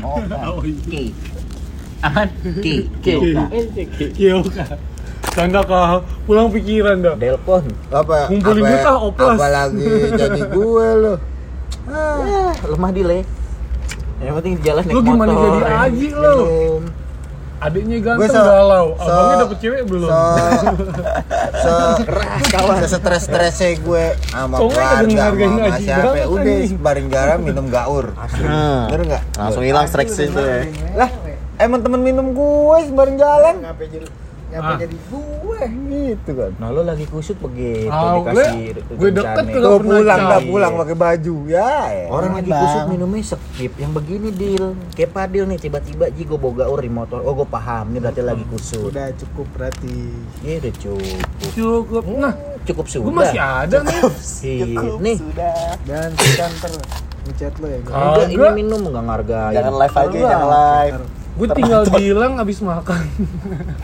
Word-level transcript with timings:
bukan 0.00 0.24
Oka. 0.24 0.36
Oh, 0.52 0.62
iya. 0.62 0.80
Ki. 0.88 1.02
Aman? 2.02 2.28
Ki. 2.60 2.74
Ki. 2.98 3.12
Oka. 3.14 3.44
Kyoka. 4.16 4.64
Tanda 5.32 5.60
kah 5.64 6.02
pulang 6.26 6.50
pikiran 6.50 6.98
dah. 6.98 7.14
Delpon. 7.14 7.62
Apa? 7.88 8.28
Ngumpulin 8.28 8.62
apa, 8.62 8.68
duit 8.68 8.84
ah, 8.84 8.98
oplas. 9.00 9.36
Apalagi 9.38 9.86
jadi 10.20 10.40
gue 10.50 10.86
lo. 10.98 11.14
Ah, 11.88 12.52
lemah 12.66 12.90
dile. 12.90 13.18
Yang 14.22 14.34
penting 14.38 14.52
di 14.54 14.62
jalan 14.62 14.82
naik 14.86 14.94
Lu 14.94 15.00
gimana 15.02 15.30
motor. 15.32 15.50
jadi 15.58 15.74
Aji 15.82 16.06
minum. 16.10 16.82
Adiknya 17.62 17.98
ganteng 18.02 18.34
se- 18.34 18.42
galau. 18.42 18.86
Abangnya 18.98 19.36
dapet 19.46 19.58
cewek 19.62 19.82
belum? 19.86 20.10
Se 20.10 20.66
se 21.62 21.70
Keras 22.02 22.42
kawan. 22.50 22.76
se 22.82 22.88
stres 22.98 23.22
stresnya 23.24 23.70
gue 23.78 24.04
sama 24.28 24.56
keluarga 24.58 25.22
sama 25.30 25.78
siapa. 25.78 26.26
Udah 26.26 26.56
bareng 26.82 27.08
jalan 27.08 27.38
minum 27.40 27.66
gaur. 27.70 28.06
Bener 28.90 29.00
nggak? 29.06 29.22
Langsung 29.38 29.62
hilang 29.62 29.86
stress 29.86 30.18
itu 30.18 30.34
ya. 30.36 30.66
lah 30.98 31.10
emang 31.62 31.80
temen 31.80 32.02
minum 32.02 32.34
gue 32.34 32.78
bareng 32.90 33.16
jalan 33.16 33.54
Jadi 34.52 34.60
Ah. 34.62 34.76
jadi 34.76 34.96
gue? 35.02 35.60
gitu 35.88 36.30
kan 36.34 36.52
Nah 36.56 36.68
lu 36.68 36.82
lagi 36.82 37.04
kusut 37.04 37.38
begitu 37.38 37.88
Ah, 37.88 38.18
dikasih 38.18 38.60
gue 38.90 39.10
deket 39.10 39.24
rencana. 39.38 39.48
ke- 39.48 39.62
Tuh 39.62 39.70
pernah 39.72 39.80
pulang 39.94 40.20
dah 40.20 40.30
cari. 40.34 40.46
pulang 40.46 40.72
pakai 40.76 40.96
baju 40.98 41.34
ya 41.46 41.70
ya. 41.88 42.06
Orang 42.06 42.32
lagi 42.34 42.50
kusut 42.52 42.82
minumnya 42.86 43.22
skip 43.24 43.72
yang 43.74 43.92
begini 43.92 44.28
deal 44.30 44.66
kayak 44.90 45.10
padil 45.10 45.44
nih 45.44 45.58
tiba-tiba 45.58 46.04
ji 46.08 46.22
gue 46.22 46.36
bawa 46.36 46.52
gaur 46.58 46.78
di 46.78 46.90
motor 46.90 47.18
oh 47.18 47.32
gue 47.32 47.46
paham 47.46 47.84
ini 47.88 47.98
berarti 47.98 48.22
lagi 48.22 48.44
kusut 48.46 48.84
Udah 48.84 49.08
cukup 49.14 49.46
berarti. 49.52 49.96
ya 50.40 50.52
udah 50.58 50.72
cukup 50.74 51.20
Cukup. 51.52 52.02
Nah, 52.12 52.34
cukup 52.62 52.84
sudah 52.86 53.02
gue 53.02 53.14
masih 53.14 53.40
ada 53.40 53.76
nih. 53.80 54.00
Iya, 54.52 54.80
nih 54.98 55.16
Dan 55.82 56.10
kita 56.12 56.44
ntar 56.52 56.70
ngechat 57.22 57.54
lo 57.56 57.66
ya. 57.66 57.78
Enggak 57.80 58.26
ini 58.26 58.46
minum 58.56 58.80
nggak 58.84 59.04
ngargain 59.04 59.54
Jangan 59.54 59.74
live 59.76 59.96
aja, 59.96 60.16
jangan 60.18 60.48
live. 60.50 61.21
Gue 61.32 61.48
tinggal 61.50 61.88
bilang 61.88 62.36
abis 62.36 62.60
makan. 62.60 63.08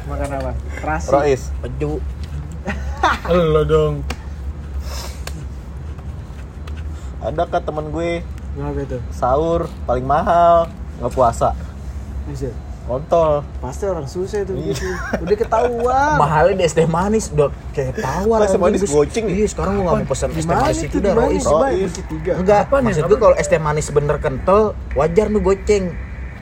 Makan 0.05 0.29
apa? 0.35 0.53
Terasi. 0.77 1.09
Rois, 1.09 1.43
peju 1.59 1.97
Lo 3.27 3.63
dong. 3.65 4.05
ada 7.19 7.43
kan 7.45 7.59
temen 7.61 7.91
gue 7.91 8.23
Kenapa 8.53 8.79
itu? 8.79 8.99
sahur 9.11 9.67
paling 9.85 10.07
mahal 10.07 10.71
nggak 10.97 11.11
puasa 11.11 11.51
Bisa. 12.25 12.47
kontol 12.85 13.43
Pasti 13.59 13.85
orang 13.85 14.07
susah 14.07 14.39
itu 14.41 14.55
gitu. 14.55 14.87
Udah 15.19 15.37
ketahuan. 15.37 16.15
mahalnya 16.17 16.55
di 16.55 16.65
es 16.65 16.73
teh 16.73 16.87
manis 16.87 17.29
udah 17.29 17.51
kayak 17.73 17.99
tawar 17.99 18.39
Es 18.41 18.51
teh 18.51 18.57
manis 18.57 18.81
anjing. 18.81 18.95
goceng. 18.95 19.27
iya 19.27 19.47
sekarang 19.47 19.73
gue 19.75 19.85
nggak 19.85 19.97
mau 19.99 20.07
pesen 20.07 20.29
es 20.31 20.37
teh 20.39 20.49
manis 20.49 20.79
itu 20.79 20.87
itu 20.87 20.97
udah 21.01 21.13
Rois? 21.13 21.43
Rois. 21.43 21.91
Tiga. 21.99 22.33
enggak 22.37 22.61
ya? 22.65 22.79
maksud 22.81 23.05
gue 23.05 23.19
kalau 23.19 23.35
es 23.35 23.47
teh 23.47 23.59
manis 23.59 23.87
bener 23.89 24.17
kental 24.19 24.61
wajar 24.95 25.27
lu 25.27 25.41
goceng 25.41 25.91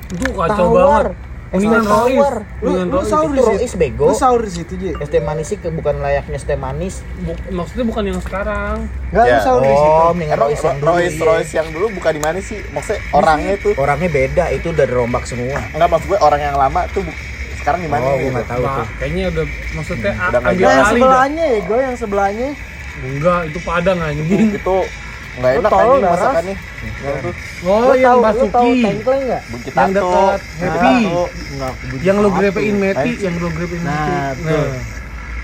Itu 0.08 0.26
kacau 0.30 0.66
Tawar. 0.68 1.06
banget. 1.06 1.24
Mendingan 1.46 1.84
Rois. 1.84 2.18
Lu, 2.58 2.70
lu 2.84 3.00
sahur 3.00 3.28
itu 3.28 3.32
di 3.32 3.40
Rois 3.40 3.62
situ. 3.64 3.78
bego. 3.78 4.04
Lu 4.04 4.14
sahur 4.14 4.42
di 4.42 4.50
situ, 4.50 4.72
Ji. 4.74 4.90
es 4.92 5.08
teh 5.08 5.20
manis 5.20 5.46
sih 5.46 5.56
bukan 5.56 5.94
layaknya 5.96 6.34
es 6.34 6.44
teh 6.44 6.58
manis 6.58 7.00
Bu- 7.16 7.38
Maksudnya 7.54 7.84
bukan 7.86 8.02
yang 8.04 8.18
sekarang. 8.18 8.90
Enggak, 9.08 9.24
lu 9.24 9.30
Ya. 9.30 9.38
sahur 9.40 9.62
di 9.62 9.70
situ. 9.70 9.88
oh 9.88 10.10
mendingan 10.10 10.36
emang 10.36 10.42
Rois 10.44 10.60
yang 10.60 10.76
dulu 10.76 10.90
Rois. 10.90 11.14
Rois 11.16 11.50
yang 11.54 11.68
dulu 11.70 11.86
bukan 11.92 12.12
di 12.12 12.20
mana 12.20 12.38
sih 12.40 12.58
maksudnya 12.68 12.98
orangnya 13.10 13.54
tuh 13.56 13.72
orangnya 13.76 14.10
beda 14.10 14.44
itu 14.50 14.66
udah 14.68 14.86
rombak 14.88 15.24
semua 15.24 15.54
nggak 15.70 15.88
maksud 15.88 16.06
gue 16.08 16.18
orang 16.20 16.40
yang 16.42 16.56
lama 16.56 16.80
tuh 16.88 17.00
bu- 17.00 17.18
sekarang 17.56 17.80
di 17.80 17.88
mana 17.88 18.04
oh 18.04 18.12
gue 18.12 18.26
gitu 18.26 18.42
tahu 18.44 18.60
Nah, 18.60 18.74
tuh 18.74 18.86
kayaknya 18.96 19.24
udah 19.28 19.44
maksudnya 19.72 20.12
a- 20.12 20.28
Udah 20.28 20.40
ambil 20.44 20.66
yang 20.66 20.84
sebelahnya 20.88 21.44
ya, 21.46 21.58
gue 21.62 21.78
yang 21.80 21.96
sebelahnya. 21.96 22.48
Enggak, 22.98 23.40
itu 23.44 23.58
padang 23.60 23.98
anjing. 24.00 24.48
itu 24.52 24.76
nggak 25.36 25.50
Lu 25.50 25.58
enak 25.58 25.70
tau, 25.70 25.80
anjing 25.86 26.04
masakannya 26.06 26.54
yang 26.96 27.16
tuh 27.18 27.34
Oh, 27.62 27.78
Lu 27.78 27.92
yang 27.94 28.16
tahu- 28.18 28.22
tahu 28.48 28.66
Basuki. 28.66 28.80
enggak? 28.86 29.42
bukit 29.46 29.72
Yang 29.72 29.90
dekat 29.92 30.40
Happy. 30.56 30.96
Enggak. 31.46 31.72
Yang 32.00 32.16
lo 32.16 32.28
grepein 32.30 32.76
Meti, 32.76 33.12
yang 33.18 33.34
lo 33.36 33.48
grepein 33.48 33.82
Nah, 33.82 33.92
Meti. 34.30 34.42
betul. 34.42 34.68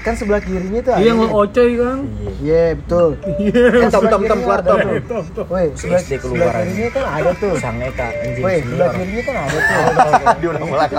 Kan 0.03 0.19
sebelah 0.19 0.41
kirinya 0.41 0.81
tuh 0.83 0.93
Iya, 0.93 1.07
yang 1.07 1.17
lo 1.17 1.29
ocoy 1.31 1.71
kan? 1.79 1.99
Iya, 2.43 2.65
betul. 2.75 3.09
Iya. 3.39 3.63
kan 3.71 3.89
tom 3.89 4.05
tom 4.09 4.23
tom 4.25 4.39
keluar 4.41 4.61
tom 4.61 4.79
Woi, 5.47 5.65
sebelah, 5.73 6.01
SD 6.01 6.11
sebelah 6.11 6.21
keluaran. 6.43 6.63
kirinya 6.65 6.89
kan 6.91 7.05
ada 7.13 7.31
tuh. 7.37 7.53
sang 7.63 7.79
Eka 7.79 8.07
anjing 8.11 8.43
Woi, 8.43 8.57
sebelah 8.59 8.89
kirinya 8.91 9.23
kan 9.23 9.35
ada 9.39 9.59
tuh. 9.61 10.35
diulang 10.43 10.63
lagi 10.73 10.97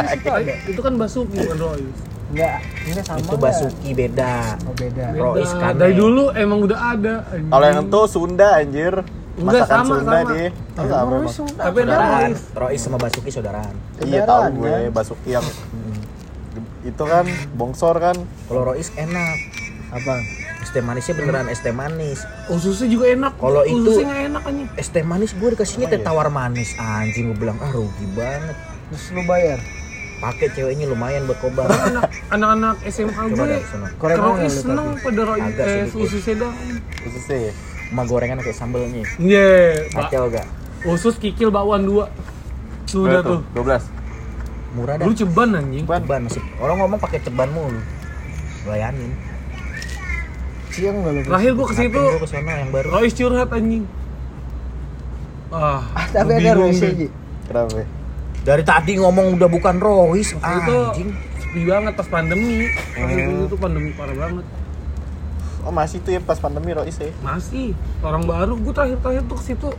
Itu 0.65 0.79
kan 0.79 0.93
Basuki 0.95 1.35
bukan 1.37 1.57
Rois. 1.59 1.97
Enggak, 2.33 2.57
ini 2.83 2.99
sama. 2.99 3.19
itu? 3.19 3.35
Basuki 3.37 3.89
beda 3.93 4.33
Oh, 4.59 4.73
beda. 4.73 5.05
Rois 5.13 5.45
Beda. 5.45 5.61
kan 5.61 5.73
Dari 5.75 5.93
dulu 5.93 6.23
emang 6.33 6.59
udah 6.59 6.79
ada. 6.91 7.15
kalau 7.29 7.65
yang 7.67 7.79
itu 7.83 8.01
Sunda 8.07 8.49
anjir 8.55 8.93
Enggak, 9.33 9.45
masakan 9.61 9.77
sama, 9.79 9.93
Sunda 9.95 10.11
sama. 10.15 10.31
dia 10.31 10.47
Oh, 10.49 10.83
sama 10.83 11.11
Rois. 11.15 11.29
Sunda. 11.31 11.61
Tapi 11.61 11.79
saudaraan 11.79 12.31
Rois. 12.55 12.79
Sama 12.79 12.97
Basuki 12.97 13.29
saudaraan 13.29 13.73
iya 14.01 14.21
tahu 14.23 14.43
gue 14.55 14.65
kan? 14.67 14.81
Basuki 14.91 15.29
yang 15.31 15.45
itu 16.83 17.03
kan 17.03 17.25
bongsor 17.53 17.95
kan 17.97 18.17
kalau 18.43 18.61
Rois 18.67 18.89
enak 18.95 19.37
Apa? 19.89 20.19
es 20.59 20.69
teh 20.69 20.81
manisnya 20.81 21.13
beneran 21.13 21.45
es 21.47 21.59
teh 21.59 21.71
manis 21.71 22.25
Ususnya 22.47 22.87
juga 22.87 23.05
enak. 23.09 23.37
Kalau 23.37 23.61
itu- 23.63 23.77
Ususnya 23.83 24.05
nggak 24.05 24.21
enak 24.27 24.43
anjing. 24.43 24.67
es 24.73 24.89
teh 24.89 25.03
manis 25.03 25.31
gue 25.31 25.49
dikasihnya 25.49 25.85
Oh, 25.85 25.91
teh 25.91 25.99
iya. 25.99 26.07
tawar 26.07 26.27
manis 26.29 26.73
anjing 26.75 27.29
gue 27.29 27.37
bilang 27.37 27.57
ah 27.59 27.69
rugi 27.69 28.05
banget 28.09 28.57
Terus 28.89 29.05
lu 29.11 29.21
bayar. 29.23 29.57
Pakai 30.23 30.47
ceweknya 30.49 30.87
lumayan 30.87 31.27
buat 31.27 31.35
kobar 31.37 31.67
Anak- 31.67 32.07
Anak-anak 32.29 32.79
SMA 32.87 33.11
gue 33.27 33.59
Rois 33.99 34.47
lu 34.47 34.61
seneng 34.63 34.87
pada 34.97 35.21
Rois 35.21 35.43
Agak 35.43 35.65
eh, 35.65 35.83
sedikit. 35.83 35.99
ususnya 36.01 36.35
dong. 36.39 36.55
khususnya 36.97 37.37
ya 37.41 37.53
sama 37.85 38.03
gorengan 38.03 38.37
kayak 38.39 38.55
sambelnya 38.55 39.03
Iya, 39.19 39.51
Pak. 39.89 40.07
kacau 40.07 40.31
gak 40.31 40.47
Usus 40.83 41.15
kikil 41.15 41.47
bakwan 41.47 41.83
dua. 41.83 42.07
Sudah 42.85 43.19
tuh. 43.19 43.39
12 43.53 43.83
murah 44.73 44.95
dah 44.95 45.03
Dulu 45.03 45.13
ceban 45.13 45.49
anjing. 45.53 45.83
Ceban. 45.83 46.21
masih 46.21 46.43
orang 46.57 46.75
ngomong 46.77 46.97
pakai 46.97 47.19
ceban 47.19 47.49
mulu 47.49 47.79
bayanin 48.63 49.11
Siang 50.69 50.95
enggak 50.97 51.13
lu? 51.13 51.21
Terakhir 51.23 51.51
gue 51.53 51.65
ke 51.65 51.75
situ, 51.75 51.99
gue 52.01 52.17
ke 52.17 52.27
sana 52.27 52.51
yang 52.57 52.71
baru 52.71 52.87
Rois 52.89 53.11
curhat 53.11 53.49
anjing. 53.49 53.85
Ah, 55.49 55.85
Ah, 55.85 56.05
tapi 56.09 56.33
gua 56.33 56.49
ada 56.49 56.65
deh. 56.65 56.93
Ji. 56.95 57.07
kenapa? 57.45 57.85
Dari 58.43 58.61
tadi 58.61 58.93
ngomong 58.95 59.35
udah 59.35 59.47
bukan 59.47 59.75
Rois 59.77 60.35
Waktu 60.35 60.51
itu 60.59 60.75
anjing 60.75 61.09
sepi 61.37 61.61
banget 61.63 61.93
pas 61.93 62.07
pandemi. 62.07 62.67
Pas 62.67 63.07
Hmm. 63.07 63.19
itu 63.33 63.43
tuh 63.47 63.57
pandemi 63.57 63.89
parah 63.91 64.13
banget. 64.13 64.45
oh 65.61 65.71
masih 65.71 66.03
tuh 66.03 66.11
ya 66.11 66.19
pas 66.19 66.35
pandemi 66.35 66.71
Rois 66.71 66.91
ya 66.93 67.07
Masih 67.19 67.71
orang 68.01 68.23
baru. 68.23 68.53
Gue 68.57 68.73
terakhir-terakhir 68.73 69.23
tuh 69.25 69.37
ke 69.37 69.45
situ 69.45 69.69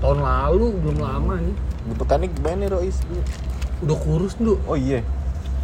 tahun 0.00 0.18
lalu 0.20 0.66
belum 0.76 0.98
lama 0.98 1.34
nih. 1.38 1.56
bentukannya 1.86 2.28
gimana 2.28 2.56
nih 2.56 2.68
Rois 2.68 2.96
Udah 3.80 3.96
kurus 3.96 4.34
dulu. 4.34 4.58
oh 4.64 4.74
iya 4.74 5.00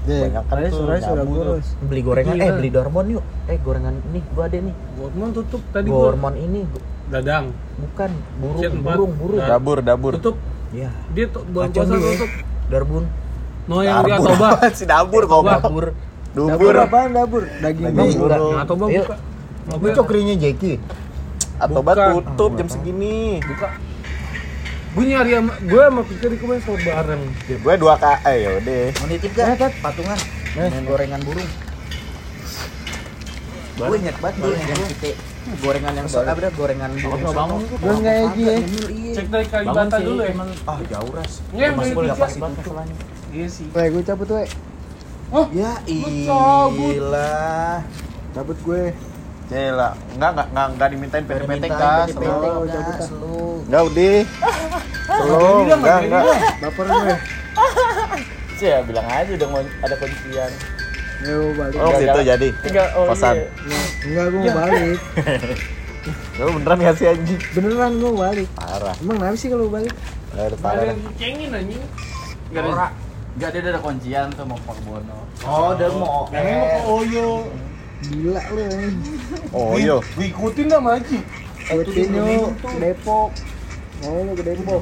Iya, 0.00 0.32
Banyak 0.32 0.44
kan 0.46 0.56
tuh, 0.66 0.80
Rois 0.82 1.02
udah 1.02 1.12
nyabu 1.14 1.28
tuh. 1.30 1.42
kurus. 1.44 1.66
beli 1.82 2.00
gorengan 2.00 2.34
Gila. 2.34 2.44
eh 2.46 2.52
beli 2.54 2.70
dormon 2.70 3.06
yuk 3.10 3.24
eh 3.46 3.58
gorengan 3.58 3.94
ini 4.06 4.20
gua 4.30 4.44
ada 4.46 4.58
nih 4.58 4.74
Gormon 4.96 5.28
tutup 5.30 5.62
tadi 5.68 5.86
gue. 5.86 5.98
gormon 5.98 6.34
ini 6.36 6.60
Dadang. 7.10 7.50
bukan 7.76 8.10
burung 8.38 8.62
Shit, 8.62 8.72
empat. 8.72 8.96
burung 8.96 9.40
dabur 9.42 9.78
dabur 9.80 10.12
Tutup. 10.14 10.36
Ya 10.70 10.90
Dia 11.10 11.24
tuh 11.26 11.42
bulan 11.44 11.68
puasa 11.68 11.92
dia. 11.92 12.10
tutup. 12.14 12.30
darbun 12.66 13.04
No 13.66 13.76
yang 13.80 14.02
di 14.02 14.10
Dabur 14.10 14.30
Atoba. 14.30 14.46
apaan 14.50 14.72
sih 14.72 14.86
dabur 14.86 15.22
kok 15.24 15.40
Dabur 15.42 15.84
dubur 16.30 16.74
apaan 16.76 17.10
dabur? 17.10 17.42
Daging 17.58 17.90
Daging. 17.90 18.18
Yang 18.18 18.58
Atoba 18.58 18.84
Yuk. 18.86 19.06
buka. 19.06 19.16
Ini 19.70 19.90
cokrinya 19.94 20.34
Jeki 20.36 20.72
atau 21.56 21.82
Bukan. 21.84 22.08
tutup 22.24 22.50
jam 22.56 22.66
segini 22.66 23.38
Buka. 23.38 23.68
Gue 24.90 25.04
nyari 25.06 25.30
sama 25.32 25.52
gue 25.60 25.82
sama 25.84 26.02
Pikir 26.02 26.30
kemarin 26.34 26.60
sahur 26.60 26.80
bareng. 26.80 27.22
gue 27.46 27.74
dua 27.76 27.94
k 27.94 28.04
eh 28.24 28.36
yaudah 28.42 28.82
mau 28.92 29.06
nitip 29.06 29.30
gak 29.32 29.70
patungan 29.78 30.18
Main 30.50 30.82
gorengan 30.82 31.20
burung 31.22 31.50
gue 33.76 33.96
inget 33.96 34.16
banget 34.18 34.34
kita 34.92 35.10
gorengan 35.60 35.92
yang 35.96 36.06
apa 36.06 36.40
dah 36.40 36.52
gorengan 36.52 36.90
burung 36.94 37.22
bangun 37.32 37.60
Gue 37.64 37.94
ya. 38.04 38.56
Cek 39.16 39.26
dari 39.32 39.46
Kalibata 39.48 39.96
dulu 39.98 40.22
ya. 40.22 40.32
ah 40.68 40.78
jauh 40.84 41.12
ras 41.16 41.32
Iya, 41.50 41.64
yang 41.72 41.74
beli 41.76 41.92
pizza. 41.96 42.26
Iya 43.30 43.46
sih. 43.46 43.66
Weh, 43.70 43.86
gue 43.88 44.02
cabut 44.02 44.28
weh. 44.30 44.48
ya 45.54 45.72
cabut. 46.26 46.92
ilah 46.94 47.78
Cabut 48.30 48.58
gue. 48.62 48.84
Cela, 49.50 49.98
enggak 50.14 50.30
enggak 50.30 50.46
enggak, 50.54 50.66
enggak 50.70 50.88
dimintain 50.94 51.24
PT-PT 51.26 51.64
gas. 51.66 52.08
Oh, 52.14 52.62
cabut. 52.62 52.96
Enggak 53.66 53.82
udah. 53.90 54.18
Belum, 55.10 55.64
enggak 55.74 55.98
enggak. 56.06 56.22
Baper 56.62 56.86
gue. 56.86 57.14
Cia, 58.62 58.78
bilang 58.88 59.06
aja 59.10 59.30
udah 59.34 59.48
mau 59.50 59.58
ada 59.58 59.94
kuncian. 59.98 60.50
Ya, 61.20 61.32
gue 61.36 61.52
balik. 61.52 61.76
Oh, 61.76 61.92
situ 61.92 62.20
jadi. 62.24 62.48
Tiga 62.64 62.84
oh 62.96 63.04
Kosan. 63.12 63.34
iya. 63.36 63.48
Enggak, 64.00 64.24
gue 64.32 64.40
mau 64.40 64.54
balik. 64.56 64.98
Ya 66.32 66.44
beneran 66.48 66.78
gak 66.80 66.94
sih 66.96 67.06
anjing? 67.06 67.40
Beneran 67.52 67.92
gue 68.00 68.08
mau 68.08 68.20
balik. 68.24 68.48
Parah. 68.56 68.94
Emang 68.96 69.16
kenapa 69.20 69.36
sih 69.36 69.48
kalau 69.52 69.68
balik? 69.68 69.92
Enggak 70.32 70.44
ada 70.44 70.48
Ada 70.48 70.56
parah. 70.56 70.84
yang 70.88 71.00
dicengin 71.04 71.50
anjing. 71.52 71.82
Gak 72.50 72.62
ada. 72.64 72.86
Enggak 73.30 73.48
dia 73.52 73.60
ada 73.62 73.80
kuncian 73.80 74.26
tuh 74.32 74.44
mau 74.48 74.58
Pak 74.64 74.78
Bono. 74.82 75.18
Oh, 75.44 75.76
udah 75.76 75.88
mau 75.92 76.20
Yang 76.32 76.44
ini 76.44 76.56
mau 76.56 76.66
ke 76.66 76.80
Oyo. 76.88 77.28
Gila 78.00 78.42
lu 78.48 78.60
ini. 78.64 79.12
Oh, 79.52 79.76
yo. 79.76 79.96
Gue 80.16 80.26
ikutin 80.32 80.66
dah 80.72 80.80
Maji. 80.80 81.18
Gue 81.68 81.84
tinju 81.84 82.24
ke 82.56 82.76
Depok. 82.80 83.28
Mau 84.00 84.24
lu 84.24 84.32
ke 84.32 84.44
Depok. 84.48 84.80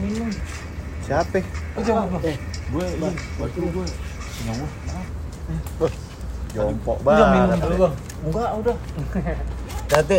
Siapa? 1.02 1.43
Gue 2.70 2.85
waktu 3.43 3.58
gue 3.58 3.87
nyawa. 4.46 4.67
Jompo 6.50 6.97
Udah 6.99 7.27
minum 7.29 7.49
banget. 7.49 7.59
dulu 7.61 7.77
bang. 7.79 7.95
Enggak, 8.25 8.50
udah. 8.56 8.77
Tati, 9.91 10.19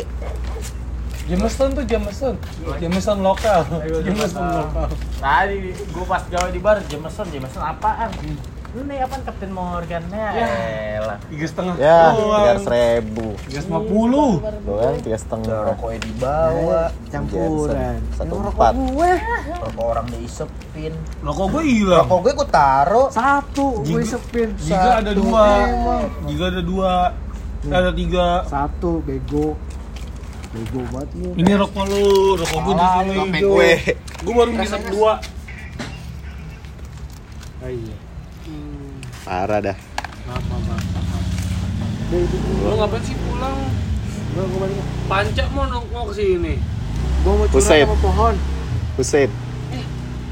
Jameson 1.26 1.70
tuh 1.74 1.86
Jameson. 1.86 2.34
Jameson 2.78 3.18
lokal. 3.20 3.62
Jameson 4.02 4.42
lokal. 4.42 4.88
Tadi 5.20 5.56
gue 5.74 6.06
pas 6.06 6.24
gawe 6.26 6.50
di 6.50 6.58
bar 6.58 6.78
Jameson, 6.86 7.26
Jameson 7.30 7.62
apaan? 7.62 8.10
Lu 8.70 8.86
nih 8.86 9.02
apaan 9.02 9.26
Captain 9.26 9.50
Morgan 9.50 10.04
ya? 10.14 10.30
Elah. 11.02 11.18
Tiga 11.26 11.46
setengah. 11.46 11.76
ya 11.76 12.14
tiga 12.14 12.54
ribu. 12.62 13.34
Tiga 13.44 13.60
lima 13.66 13.80
puluh. 13.82 14.32
Doang 14.62 14.98
tiga 15.02 15.18
setengah. 15.18 15.74
rokoknya 15.74 16.00
dibawa 16.06 16.82
Campuran. 17.10 17.98
Satu 18.14 18.34
empat. 18.38 18.74
rokok 18.78 18.94
gue 18.94 19.12
rokok 19.58 19.86
orang 19.88 20.06
diisepin 20.08 20.94
Rokok 21.20 21.46
gue 21.50 21.64
hilang. 21.66 22.06
rokok 22.06 22.20
gue 22.22 22.34
gue 22.36 22.48
taro 22.48 23.04
satu 23.10 23.82
gue 23.82 24.00
Jika- 24.00 24.12
sepin. 24.16 24.50
Jika 24.56 24.90
ada 25.02 25.12
dua. 25.14 25.46
Jika 26.30 26.44
ada 26.48 26.62
dua. 26.62 26.94
Ada 27.66 27.92
tiga. 27.92 28.28
Satu 28.46 29.02
bego. 29.02 29.58
Bego 30.50 30.82
banget 30.90 31.10
lu. 31.18 31.30
Ini 31.34 31.52
rokok 31.58 31.84
lu, 31.86 32.06
rokok 32.38 32.60
gue 32.62 32.74
di 32.74 32.86
sini. 32.86 33.40
Gue 34.20 34.34
baru 34.36 34.50
ngisep 34.52 34.82
dua. 34.90 35.14
Ah, 37.60 37.68
iya. 37.68 37.98
Parah 39.26 39.60
dah. 39.62 39.78
Maaf, 40.26 40.44
maaf, 40.50 40.64
maaf. 40.66 41.24
Lo 42.66 42.74
ngapain 42.82 43.04
sih 43.06 43.16
pulang? 43.22 43.58
gue 44.30 44.44
gue 44.46 44.60
balik. 44.62 44.78
Panca 45.10 45.44
mau 45.54 45.66
nongkrong 45.68 46.06
ke 46.10 46.14
sini. 46.16 46.54
Gue 47.26 47.34
mau 47.34 47.48
curhat 47.50 47.86
sama 47.86 47.98
pohon. 48.00 48.36
Hussein. 48.98 49.30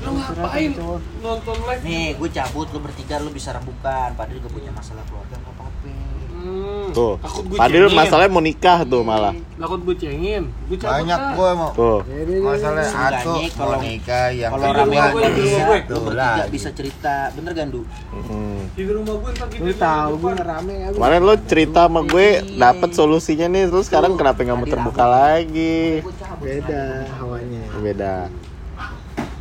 Lo 0.06 0.10
ngapain 0.16 0.72
nonton 1.19 1.58
live? 1.68 1.84
nih 1.84 2.16
gue 2.16 2.30
cabut 2.31 2.68
lu 2.72 2.80
bertiga 2.80 3.19
lu 3.19 3.30
bisa 3.34 3.52
rembukan 3.52 4.16
padahal 4.16 4.40
juga 4.40 4.50
punya 4.54 4.72
masalah 4.72 5.04
keluarga 5.12 5.36
nggak 5.36 5.54
apa-apa 5.60 6.17
Hmm, 6.48 6.90
Tuh. 6.90 7.14
Takut 7.20 7.44
gue 7.46 7.58
Padahal 7.58 7.86
cengin. 7.86 8.00
masalahnya 8.00 8.32
mau 8.32 8.40
nikah 8.40 8.80
tuh 8.82 9.02
malah. 9.02 9.34
Takut 9.54 9.80
gue 9.82 9.96
cengin. 9.98 10.44
Gue 10.66 10.78
cabut 10.78 10.94
Banyak 10.98 11.20
gue 11.34 11.50
mau. 11.54 11.72
Tuh. 11.74 12.00
Masalahnya 12.40 12.88
satu 12.88 13.34
kalau- 13.52 13.82
nikah 13.82 14.26
yang 14.32 14.52
kalau 14.52 14.66
rame 14.66 14.80
rumah 14.90 15.06
gue, 15.10 15.22
di 15.28 15.42
rumah 15.44 15.60
gue. 15.60 15.80
lu 15.88 16.00
bertiga 16.02 16.44
bisa 16.48 16.70
cerita 16.72 17.16
bener 17.34 17.52
kan 17.52 17.68
du 17.68 17.82
Hmm. 18.10 18.60
Di 18.70 18.84
rumah 18.86 19.16
gue 19.18 19.30
ntar 19.32 19.48
kita 19.48 19.62
lu 19.62 19.74
tahu 19.74 20.12
gue 20.18 20.32
ngerame 20.34 20.74
ya. 20.74 20.88
Kemarin 20.92 21.20
lo 21.22 21.34
cerita 21.44 21.82
sama 21.84 22.02
gue 22.04 22.28
dapet 22.56 22.90
solusinya 22.92 23.48
nih 23.48 23.64
terus 23.68 23.86
sekarang 23.86 24.16
kenapa 24.16 24.40
nggak 24.40 24.56
mau 24.56 24.66
terbuka 24.66 25.06
lagi? 25.06 26.02
Beda 26.40 26.84
hawanya. 27.18 27.64
Beda. 27.78 28.16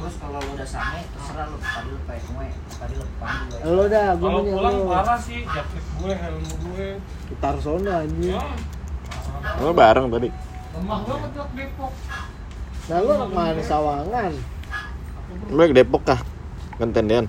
Terus 0.06 0.22
kalau 0.22 0.38
lu 0.38 0.54
udah 0.54 0.68
same 0.70 1.02
terserah 1.10 1.46
lu 1.50 1.58
tadi 1.58 1.88
lu 1.90 1.98
kayak 2.06 2.22
gue 2.22 2.46
tadi 2.78 2.94
lu 2.94 3.06
panggil 3.18 3.58
gue 3.58 3.74
Lo 3.74 3.84
dah, 3.90 4.08
gue 4.14 4.28
Kalau 4.30 4.42
pulang 4.46 4.76
parah 4.86 5.18
sih, 5.18 5.42
jaket 5.42 5.84
gue, 5.98 6.12
helm 6.14 6.44
gue. 6.46 6.88
Kita 7.26 7.44
harus 7.50 7.62
sono 7.66 7.90
anjing. 7.90 8.38
Ya, 8.38 8.42
Lo 9.58 9.74
bareng 9.74 10.06
tadi. 10.06 10.28
lemah 10.78 10.98
banget 11.02 11.30
dok 11.34 11.50
Depok. 11.58 11.92
Nah 12.86 12.98
lu 13.02 13.10
anak 13.18 13.30
mana 13.34 13.62
sawangan? 13.66 14.32
Lo 15.50 15.62
ke 15.66 15.74
Depok 15.74 16.02
kah? 16.06 16.20
Kan 16.78 16.94
tendean. 16.94 17.26